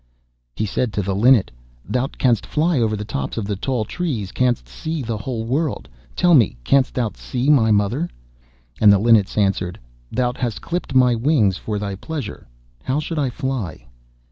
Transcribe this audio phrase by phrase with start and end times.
[0.55, 1.51] He said to the Linnet,
[1.87, 5.43] 'Thou canst fly over the tops of the tall trees, and canst see the whole
[5.45, 5.87] world.
[6.15, 8.09] Tell me, canst thou see my mother?'
[8.79, 9.79] And the Linnet answered,
[10.11, 12.47] 'Thou hast clipt my wings for thy pleasure.
[12.81, 13.85] How should I fly?